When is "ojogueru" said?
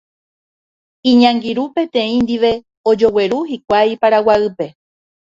2.89-3.39